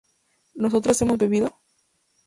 ¿nosotras 0.55 0.99
hemos 1.03 1.19
bebido? 1.19 1.61